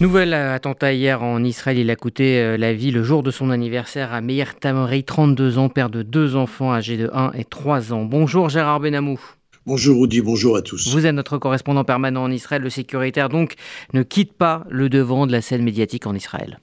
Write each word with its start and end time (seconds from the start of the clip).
Nouvel 0.00 0.32
attentat 0.32 0.94
hier 0.94 1.22
en 1.22 1.44
Israël. 1.44 1.76
Il 1.76 1.90
a 1.90 1.96
coûté 1.96 2.38
euh, 2.38 2.56
la 2.56 2.72
vie 2.72 2.90
le 2.90 3.02
jour 3.02 3.22
de 3.22 3.30
son 3.30 3.50
anniversaire 3.50 4.14
à 4.14 4.22
Meir 4.22 4.58
Tamari, 4.58 5.04
32 5.04 5.58
ans, 5.58 5.68
père 5.68 5.90
de 5.90 6.02
deux 6.02 6.36
enfants 6.36 6.72
âgés 6.72 6.96
de 6.96 7.10
1 7.12 7.32
et 7.34 7.44
3 7.44 7.92
ans. 7.92 8.06
Bonjour 8.06 8.48
Gérard 8.48 8.80
Benamou. 8.80 9.20
Bonjour 9.66 10.00
Rudy, 10.00 10.22
bonjour 10.22 10.56
à 10.56 10.62
tous. 10.62 10.88
Vous 10.88 11.04
êtes 11.04 11.14
notre 11.14 11.36
correspondant 11.36 11.84
permanent 11.84 12.22
en 12.22 12.30
Israël. 12.30 12.62
Le 12.62 12.70
sécuritaire 12.70 13.28
donc 13.28 13.56
ne 13.92 14.02
quitte 14.02 14.32
pas 14.32 14.64
le 14.70 14.88
devant 14.88 15.26
de 15.26 15.32
la 15.32 15.42
scène 15.42 15.62
médiatique 15.62 16.06
en 16.06 16.14
Israël. 16.14 16.60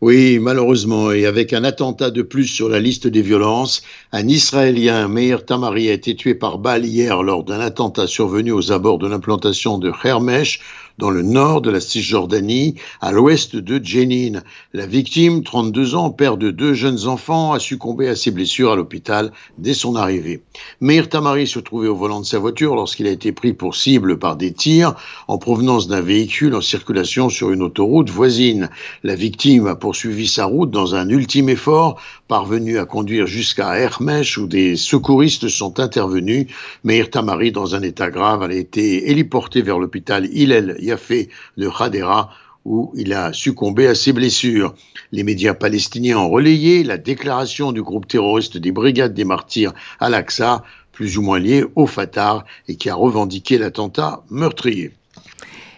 Oui, 0.00 0.38
malheureusement, 0.40 1.12
et 1.12 1.26
avec 1.26 1.52
un 1.52 1.64
attentat 1.64 2.10
de 2.10 2.22
plus 2.22 2.46
sur 2.46 2.68
la 2.68 2.80
liste 2.80 3.06
des 3.06 3.22
violences, 3.22 3.82
un 4.12 4.26
Israélien, 4.26 5.08
Meir 5.08 5.44
Tamari, 5.44 5.88
a 5.88 5.92
été 5.92 6.16
tué 6.16 6.34
par 6.34 6.58
balle 6.58 6.84
hier 6.84 7.22
lors 7.22 7.44
d'un 7.44 7.60
attentat 7.60 8.06
survenu 8.06 8.50
aux 8.50 8.72
abords 8.72 8.98
de 8.98 9.08
l'implantation 9.08 9.78
de 9.78 9.92
Hermesh, 10.04 10.60
dans 11.02 11.10
le 11.10 11.22
nord 11.22 11.62
de 11.62 11.70
la 11.72 11.80
Cisjordanie, 11.80 12.76
à 13.00 13.10
l'ouest 13.10 13.56
de 13.56 13.84
Jenin. 13.84 14.40
La 14.72 14.86
victime, 14.86 15.42
32 15.42 15.96
ans, 15.96 16.10
père 16.12 16.36
de 16.36 16.52
deux 16.52 16.74
jeunes 16.74 17.08
enfants, 17.08 17.52
a 17.52 17.58
succombé 17.58 18.06
à 18.06 18.14
ses 18.14 18.30
blessures 18.30 18.70
à 18.70 18.76
l'hôpital 18.76 19.32
dès 19.58 19.74
son 19.74 19.96
arrivée. 19.96 20.44
Meir 20.80 21.08
Tamari 21.08 21.48
se 21.48 21.58
trouvait 21.58 21.88
au 21.88 21.96
volant 21.96 22.20
de 22.20 22.24
sa 22.24 22.38
voiture 22.38 22.76
lorsqu'il 22.76 23.08
a 23.08 23.10
été 23.10 23.32
pris 23.32 23.52
pour 23.52 23.74
cible 23.74 24.16
par 24.16 24.36
des 24.36 24.52
tirs 24.52 24.94
en 25.26 25.38
provenance 25.38 25.88
d'un 25.88 26.02
véhicule 26.02 26.54
en 26.54 26.60
circulation 26.60 27.30
sur 27.30 27.50
une 27.50 27.62
autoroute 27.62 28.08
voisine. 28.08 28.70
La 29.02 29.16
victime 29.16 29.66
a 29.66 29.74
poursuivi 29.74 30.28
sa 30.28 30.44
route 30.44 30.70
dans 30.70 30.94
un 30.94 31.08
ultime 31.08 31.48
effort, 31.48 32.00
parvenu 32.32 32.78
à 32.78 32.86
conduire 32.86 33.26
jusqu'à 33.26 33.78
Hermesh 33.78 34.38
où 34.38 34.46
des 34.46 34.74
secouristes 34.76 35.50
sont 35.50 35.80
intervenus. 35.80 36.46
Meir 36.82 37.10
Tamari, 37.10 37.52
dans 37.52 37.74
un 37.74 37.82
état 37.82 38.08
grave, 38.08 38.42
a 38.42 38.54
été 38.54 39.10
héliporté 39.10 39.60
vers 39.60 39.78
l'hôpital 39.78 40.24
Hillel 40.32 40.76
Yafé 40.80 41.28
de 41.58 41.68
Hadera 41.68 42.30
où 42.64 42.90
il 42.96 43.12
a 43.12 43.34
succombé 43.34 43.86
à 43.86 43.94
ses 43.94 44.14
blessures. 44.14 44.74
Les 45.10 45.24
médias 45.24 45.52
palestiniens 45.52 46.16
ont 46.16 46.30
relayé 46.30 46.84
la 46.84 46.96
déclaration 46.96 47.70
du 47.70 47.82
groupe 47.82 48.08
terroriste 48.08 48.56
des 48.56 48.72
Brigades 48.72 49.12
des 49.12 49.24
Martyrs 49.26 49.74
Al-Aqsa, 50.00 50.64
plus 50.90 51.18
ou 51.18 51.22
moins 51.22 51.38
lié 51.38 51.66
au 51.74 51.86
Fatah, 51.86 52.46
et 52.66 52.76
qui 52.76 52.88
a 52.88 52.94
revendiqué 52.94 53.58
l'attentat 53.58 54.22
meurtrier. 54.30 54.90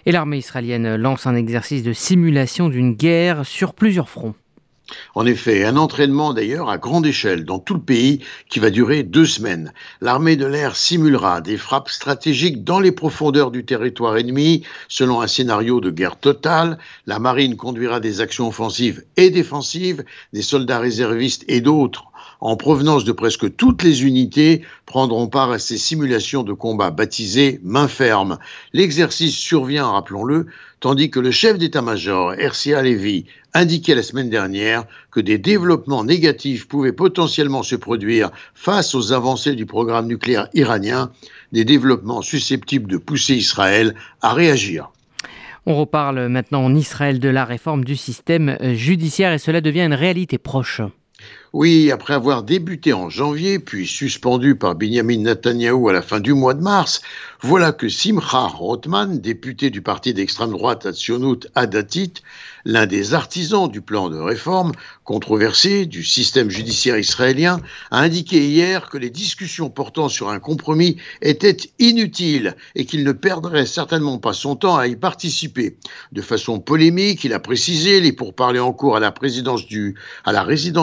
Et 0.07 0.13
l'armée 0.13 0.39
israélienne 0.39 0.95
lance 0.95 1.27
un 1.27 1.35
exercice 1.35 1.83
de 1.83 1.93
simulation 1.93 2.69
d'une 2.69 2.95
guerre 2.95 3.45
sur 3.45 3.75
plusieurs 3.75 4.09
fronts. 4.09 4.37
En 5.15 5.25
effet, 5.25 5.65
un 5.65 5.79
entraînement 5.79 6.35
d'ailleurs 6.35 6.69
à 6.69 6.77
grande 6.77 7.07
échelle 7.07 7.47
dans 7.47 7.59
tout 7.59 7.75
le 7.75 7.81
pays 7.81 8.21
qui 8.51 8.59
va 8.59 8.69
durer 8.69 9.03
deux 9.03 9.25
semaines. 9.25 9.73
L'armée 10.03 10.37
de 10.37 10.45
l'air 10.45 10.77
simulera 10.77 11.41
des 11.41 11.57
frappes 11.57 11.89
stratégiques 11.89 12.65
dans 12.65 12.81
les 12.81 12.93
profondeurs 12.93 13.51
du 13.51 13.65
territoire 13.65 14.19
ennemi 14.19 14.63
selon 14.89 15.23
un 15.23 15.27
scénario 15.27 15.81
de 15.81 15.91
guerre 15.91 16.19
totale. 16.19 16.79
La 17.07 17.19
marine 17.19 17.57
conduira 17.57 17.99
des 17.99 18.21
actions 18.21 18.49
offensives 18.49 19.05
et 19.17 19.31
défensives, 19.31 20.05
des 20.35 20.43
soldats 20.43 20.81
réservistes 20.81 21.45
et 21.49 21.63
d'autres 21.63 22.05
en 22.45 22.57
provenance 22.57 23.05
de 23.05 23.13
presque 23.13 23.57
toutes 23.57 23.83
les 23.83 24.05
unités 24.05 24.61
prendront 24.85 25.29
part 25.29 25.51
à 25.51 25.59
ces 25.59 25.79
simulations 25.79 26.43
de 26.43 26.53
combat 26.53 26.91
baptisées 26.91 27.59
main 27.65 27.89
ferme. 27.89 28.37
L'exercice 28.75 29.35
survient, 29.35 29.87
rappelons-le, 29.89 30.47
tandis 30.79 31.11
que 31.11 31.21
le 31.21 31.31
chef 31.31 31.57
d'état-major, 31.57 32.35
Hersia 32.35 32.83
Levy, 32.83 33.25
indiquait 33.55 33.95
la 33.95 34.03
semaine 34.03 34.29
dernière 34.29 34.85
que 35.11 35.21
des 35.21 35.39
développements 35.39 36.05
négatifs 36.05 36.69
pouvaient 36.69 36.93
potentiellement 36.93 37.63
se 37.63 37.77
produire 37.77 38.31
face 38.55 38.95
aux 38.95 39.15
avancées 39.15 39.55
du 39.55 39.65
programme 39.65 40.07
nucléaire 40.07 40.49
iranien, 40.53 41.13
des 41.53 41.65
développements 41.65 42.21
susceptibles 42.21 42.91
de 42.91 42.99
pousser 42.99 43.37
Israël 43.37 43.95
à 44.21 44.35
réagir. 44.35 44.91
On 45.65 45.77
reparle 45.77 46.29
maintenant 46.29 46.63
en 46.63 46.75
Israël 46.75 47.21
de 47.21 47.29
la 47.31 47.47
réforme 47.47 47.85
du 47.85 47.97
système 47.97 48.59
judiciaire 48.75 49.33
et 49.33 49.39
cela 49.39 49.63
devient 49.63 49.87
une 49.87 49.95
réalité 49.95 50.37
proche. 50.37 50.83
Oui, 51.57 51.93
après 51.93 52.15
avoir 52.15 52.43
débuté 52.43 52.93
en 52.93 53.09
janvier, 53.09 53.61
puis 53.61 53.87
suspendu 53.87 54.57
par 54.57 54.75
Benjamin 54.75 55.19
Netanyahu 55.19 55.89
à 55.89 55.93
la 55.93 56.03
fin 56.03 56.19
du 56.19 56.35
mois 56.35 56.53
de 56.53 56.61
mars, 56.61 57.01
voilà 57.43 57.71
que 57.71 57.89
Simcha 57.89 58.49
Rothman, 58.49 59.21
député 59.21 59.71
du 59.71 59.81
parti 59.81 60.13
d'extrême 60.13 60.51
droite 60.51 60.85
Atzionut 60.85 61.47
Adatit, 61.55 62.15
l'un 62.65 62.87
des 62.87 63.15
artisans 63.15 63.71
du 63.71 63.83
plan 63.83 64.09
de 64.09 64.19
réforme 64.19 64.73
controversé 65.05 65.87
du 65.87 66.03
système 66.03 66.51
judiciaire 66.51 66.99
israélien, 66.99 67.61
a 67.93 68.01
indiqué 68.01 68.45
hier 68.45 68.89
que 68.89 68.99
les 68.99 69.11
discussions 69.11 69.71
portant 69.71 70.09
sur 70.09 70.31
un 70.31 70.41
compromis 70.41 70.97
étaient 71.23 71.59
inutiles 71.79 72.57
et 72.75 72.85
qu'il 72.85 73.05
ne 73.05 73.13
perdrait 73.13 73.67
certainement 73.67 74.19
pas 74.19 74.33
son 74.33 74.57
temps 74.57 74.77
à 74.77 74.89
y 74.89 74.97
participer. 74.97 75.77
De 76.11 76.23
façon 76.23 76.59
polémique, 76.59 77.23
il 77.23 77.33
a 77.33 77.39
précisé 77.39 78.01
les 78.01 78.13
pourparlers 78.13 78.59
en 78.59 78.73
cours 78.73 78.97
à 78.97 79.01
la 79.01 79.13
résidence 79.13 79.67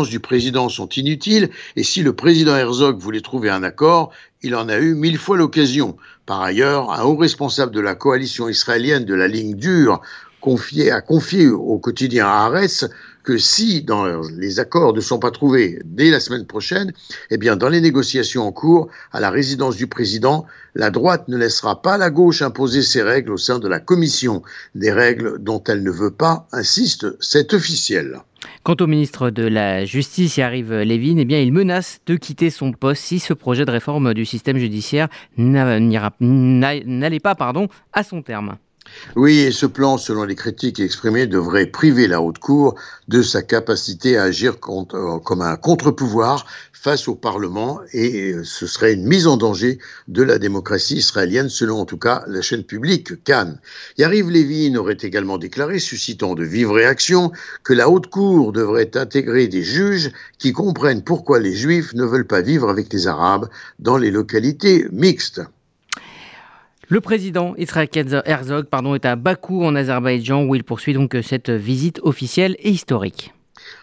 du 0.10 0.20
président 0.22 0.61
sont 0.70 0.90
inutiles 0.90 1.50
et 1.76 1.84
si 1.84 2.02
le 2.04 2.14
président 2.14 2.56
Herzog 2.56 2.98
voulait 3.00 3.22
trouver 3.22 3.50
un 3.50 3.64
accord, 3.64 4.12
il 4.42 4.56
en 4.56 4.70
a 4.70 4.78
eu 4.78 4.96
mille 4.96 5.18
fois 5.18 5.38
l'occasion. 5.38 5.98
Par 6.26 6.42
ailleurs, 6.42 6.92
un 6.92 7.04
haut 7.04 7.16
responsable 7.16 7.74
de 7.74 7.80
la 7.80 7.96
coalition 7.96 8.50
israélienne 8.50 9.06
de 9.06 9.14
la 9.14 9.28
ligne 9.28 9.56
dure 9.56 10.02
confié, 10.42 10.92
a 10.92 11.02
confié 11.02 11.48
au 11.48 11.78
quotidien 11.78 12.26
Haaretz 12.26 12.90
que 13.24 13.38
si 13.38 13.84
dans 13.84 14.22
les 14.38 14.60
accords 14.60 14.94
ne 14.94 15.02
sont 15.02 15.20
pas 15.20 15.32
trouvés 15.32 15.80
dès 15.86 16.10
la 16.10 16.20
semaine 16.20 16.46
prochaine, 16.46 16.92
eh 17.30 17.38
bien 17.38 17.56
dans 17.56 17.70
les 17.70 17.82
négociations 17.82 18.48
en 18.48 18.52
cours 18.52 18.90
à 19.12 19.20
la 19.20 19.30
résidence 19.30 19.76
du 19.76 19.88
président, 19.88 20.46
la 20.76 20.90
droite 20.90 21.28
ne 21.28 21.38
laissera 21.38 21.82
pas 21.82 21.98
la 21.98 22.10
gauche 22.10 22.42
imposer 22.42 22.82
ses 22.82 23.02
règles 23.02 23.32
au 23.32 23.38
sein 23.38 23.60
de 23.60 23.68
la 23.68 23.80
commission, 23.80 24.42
des 24.76 24.92
règles 24.92 25.38
dont 25.40 25.64
elle 25.68 25.84
ne 25.84 25.92
veut 25.92 26.12
pas, 26.12 26.48
insiste 26.52 27.08
cet 27.22 27.54
officiel. 27.54 28.22
Quant 28.64 28.78
au 28.80 28.88
ministre 28.88 29.30
de 29.30 29.44
la 29.44 29.86
Justice, 29.86 30.38
Yariv 30.38 30.72
Levin, 30.72 31.18
eh 31.18 31.26
bien, 31.26 31.40
il 31.40 31.54
menace 31.54 32.00
de 32.06 32.16
quitter 32.16 32.50
son 32.50 32.72
poste 32.72 33.04
si 33.04 33.20
ce 33.20 33.34
projet 33.34 33.66
de 33.66 33.72
réforme 33.72 34.14
du 34.14 34.26
système 34.26 34.58
judiciaire 34.58 35.10
n'allait 35.38 37.20
pas 37.20 37.36
pardon, 37.36 37.68
à 37.94 38.04
son 38.04 38.22
terme. 38.22 38.58
Oui, 39.16 39.40
et 39.40 39.52
ce 39.52 39.66
plan, 39.66 39.98
selon 39.98 40.24
les 40.24 40.36
critiques 40.36 40.80
exprimées, 40.80 41.28
devrait 41.28 41.66
priver 41.66 42.08
la 42.08 42.22
haute 42.22 42.40
cour 42.40 42.76
de 43.08 43.22
sa 43.22 43.42
capacité 43.42 44.18
à 44.18 44.24
agir 44.24 44.56
euh, 44.70 45.20
comme 45.20 45.42
un 45.42 45.56
contre-pouvoir 45.58 46.46
face 46.82 47.08
au 47.08 47.14
Parlement 47.14 47.80
et 47.94 48.32
euh, 48.32 48.44
ce 48.44 48.66
serait 48.66 48.94
une 48.94 49.06
mise 49.06 49.28
en 49.28 49.38
danger 49.38 49.78
de 50.08 50.24
la 50.24 50.40
démocratie 50.40 50.96
israélienne, 50.96 51.50
selon 51.50 51.82
en 51.82 51.86
tout 51.86 51.98
cas 51.98 52.24
la 52.28 52.42
chaîne 52.42 52.64
publique 52.64 53.24
Cannes. 53.24 53.60
Yariv 54.00 54.32
Levin 54.32 54.76
aurait 54.78 54.98
également 55.00 55.38
déclaré, 55.38 55.78
suscitant 55.78 56.34
de 56.34 56.44
vives 56.44 56.72
réactions, 56.72 57.32
que 57.64 57.74
la 57.74 57.88
haute 57.88 58.08
cour 58.08 58.52
devrait 58.52 58.98
intégrer 58.98 59.48
des 59.48 59.64
juges 59.64 60.12
qui 60.40 60.54
comprennent 60.54 61.04
pourquoi 61.04 61.40
les 61.40 61.54
juifs 61.54 61.94
ne 61.94 62.04
veulent 62.04 62.28
pas 62.28 62.42
vivre 62.42 62.70
avec 62.70 62.92
les 62.92 63.06
arabes 63.06 63.48
dans 63.78 63.98
les 63.98 64.10
localités 64.10 64.88
mixtes. 64.92 65.42
Le 66.92 67.00
président 67.00 67.56
Israël 67.58 67.88
Herzog 68.26 68.66
est 68.96 69.06
à 69.06 69.16
Bakou 69.16 69.64
en 69.64 69.76
Azerbaïdjan 69.76 70.44
où 70.44 70.56
il 70.56 70.66
poursuit 70.66 70.94
donc 70.94 71.16
cette 71.24 71.50
visite 71.50 72.02
officielle 72.04 72.58
et 72.60 72.70
historique 72.70 73.34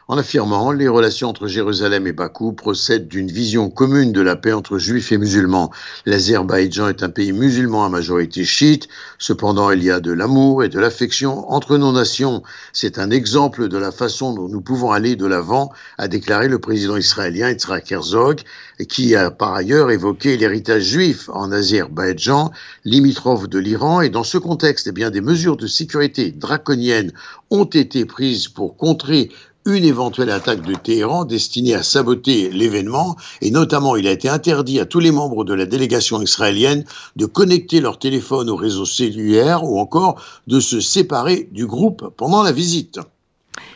en 0.08 0.16
affirmant 0.16 0.72
les 0.72 0.88
relations 0.88 1.28
entre 1.28 1.48
Jérusalem 1.48 2.06
et 2.06 2.12
Bakou 2.12 2.52
procèdent 2.52 3.08
d'une 3.08 3.30
vision 3.30 3.68
commune 3.68 4.10
de 4.10 4.22
la 4.22 4.36
paix 4.36 4.54
entre 4.54 4.78
juifs 4.78 5.12
et 5.12 5.18
musulmans. 5.18 5.70
L'Azerbaïdjan 6.06 6.88
est 6.88 7.02
un 7.02 7.10
pays 7.10 7.32
musulman 7.32 7.84
à 7.84 7.90
majorité 7.90 8.44
chiite, 8.44 8.88
cependant 9.18 9.70
il 9.70 9.84
y 9.84 9.90
a 9.90 10.00
de 10.00 10.10
l'amour 10.10 10.64
et 10.64 10.70
de 10.70 10.80
l'affection 10.80 11.50
entre 11.52 11.76
nos 11.76 11.92
nations. 11.92 12.42
C'est 12.72 12.98
un 12.98 13.10
exemple 13.10 13.68
de 13.68 13.76
la 13.76 13.92
façon 13.92 14.32
dont 14.32 14.48
nous 14.48 14.62
pouvons 14.62 14.92
aller 14.92 15.14
de 15.14 15.26
l'avant, 15.26 15.72
a 15.98 16.08
déclaré 16.08 16.48
le 16.48 16.58
président 16.58 16.96
israélien 16.96 17.50
Yitzhak 17.50 17.92
Herzog, 17.92 18.40
qui 18.88 19.14
a 19.14 19.30
par 19.30 19.54
ailleurs 19.54 19.90
évoqué 19.90 20.38
l'héritage 20.38 20.84
juif 20.84 21.28
en 21.34 21.52
Azerbaïdjan, 21.52 22.50
limitrophe 22.86 23.46
de 23.48 23.58
l'Iran, 23.58 24.00
et 24.00 24.08
dans 24.08 24.24
ce 24.24 24.38
contexte, 24.38 24.86
eh 24.86 24.92
bien, 24.92 25.10
des 25.10 25.20
mesures 25.20 25.58
de 25.58 25.66
sécurité 25.66 26.30
draconiennes 26.30 27.12
ont 27.50 27.64
été 27.64 28.06
prises 28.06 28.48
pour 28.48 28.76
contrer 28.76 29.30
une 29.68 29.84
éventuelle 29.84 30.30
attaque 30.30 30.62
de 30.62 30.74
Téhéran 30.74 31.24
destinée 31.24 31.74
à 31.74 31.82
saboter 31.82 32.50
l'événement, 32.50 33.16
et 33.42 33.50
notamment 33.50 33.96
il 33.96 34.06
a 34.06 34.12
été 34.12 34.28
interdit 34.28 34.80
à 34.80 34.86
tous 34.86 34.98
les 34.98 35.10
membres 35.10 35.44
de 35.44 35.52
la 35.52 35.66
délégation 35.66 36.22
israélienne 36.22 36.84
de 37.16 37.26
connecter 37.26 37.80
leur 37.80 37.98
téléphone 37.98 38.48
au 38.48 38.56
réseau 38.56 38.86
cellulaire 38.86 39.64
ou 39.64 39.78
encore 39.78 40.22
de 40.46 40.58
se 40.58 40.80
séparer 40.80 41.48
du 41.52 41.66
groupe 41.66 42.12
pendant 42.16 42.42
la 42.42 42.52
visite. 42.52 42.98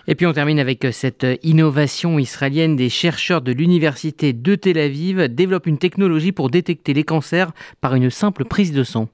Et 0.09 0.15
puis 0.15 0.27
on 0.27 0.33
termine 0.33 0.59
avec 0.59 0.87
cette 0.93 1.27
innovation 1.43 2.19
israélienne. 2.19 2.77
Des 2.77 2.89
chercheurs 2.89 3.43
de 3.43 3.53
l'université 3.53 4.33
de 4.33 4.55
Tel 4.55 4.79
Aviv 4.79 5.29
développent 5.29 5.67
une 5.67 5.79
technologie 5.79 6.33
pour 6.33 6.50
détecter 6.50 6.94
les 6.94 7.05
cancers 7.05 7.53
par 7.81 7.94
une 7.94 8.11
simple 8.11 8.44
prise 8.44 8.73
de 8.73 8.83
sang. 8.83 9.09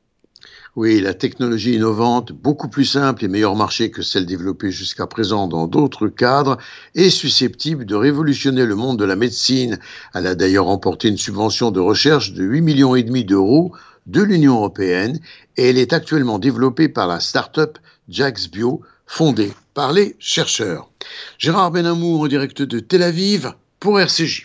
Oui, 0.81 1.01
la 1.01 1.13
technologie 1.13 1.75
innovante, 1.75 2.31
beaucoup 2.31 2.69
plus 2.69 2.85
simple 2.85 3.25
et 3.25 3.29
meilleur 3.29 3.57
marché 3.57 3.91
que 3.91 4.01
celle 4.01 4.27
développée 4.27 4.71
jusqu'à 4.71 5.09
présent 5.09 5.49
dans 5.49 5.67
d'autres 5.67 6.07
cadres, 6.07 6.57
est 6.95 7.11
susceptible 7.11 7.85
de 7.85 7.97
révolutionner 7.97 8.65
le 8.65 8.77
monde 8.77 8.97
de 8.97 9.05
la 9.05 9.17
médecine. 9.17 9.81
Elle 10.15 10.29
a 10.29 10.37
d'ailleurs 10.37 10.67
remporté 10.67 11.09
une 11.09 11.19
subvention 11.19 11.73
de 11.73 11.81
recherche 11.81 12.33
de 12.33 12.45
8 12.45 12.61
millions 12.61 12.95
et 12.95 13.03
demi 13.03 13.25
d'euros 13.25 13.73
de 14.07 14.23
l'Union 14.23 14.55
européenne 14.55 15.19
et 15.57 15.71
elle 15.71 15.79
est 15.79 15.93
actuellement 15.93 16.39
développée 16.39 16.89
par 16.89 17.09
la 17.09 17.19
start-up 17.19 17.79
Jax 18.09 18.49
Bio, 18.49 18.81
fondée 19.05 19.51
par 19.75 19.93
les 19.93 20.15
chercheurs. 20.21 20.93
Gérard 21.39 21.73
Benamou 21.73 22.23
en 22.23 22.29
direct 22.29 22.63
de 22.63 22.79
Tel 22.79 23.03
Aviv 23.03 23.53
pour 23.81 23.99
RCJ. 23.99 24.37